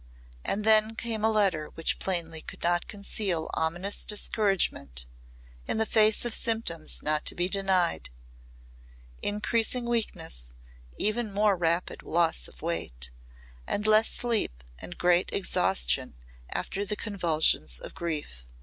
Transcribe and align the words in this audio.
And 0.43 0.63
then 0.65 0.95
came 0.95 1.23
a 1.23 1.29
letter 1.29 1.67
which 1.75 1.99
plainly 1.99 2.41
could 2.41 2.63
not 2.63 2.87
conceal 2.87 3.51
ominous 3.53 4.03
discouragement 4.03 5.05
in 5.67 5.77
the 5.77 5.85
face 5.85 6.25
of 6.25 6.33
symptoms 6.33 7.03
not 7.03 7.23
to 7.27 7.35
be 7.35 7.47
denied 7.47 8.09
increasing 9.21 9.85
weakness, 9.85 10.53
even 10.97 11.31
more 11.31 11.55
rapid 11.55 12.01
loss 12.01 12.47
of 12.47 12.63
weight, 12.63 13.11
and 13.67 13.85
less 13.85 14.09
sleep 14.09 14.63
and 14.79 14.97
great 14.97 15.29
exhaustion 15.31 16.15
after 16.49 16.83
the 16.83 16.95
convulsions 16.95 17.77
of 17.77 17.93
grief. 17.93 18.47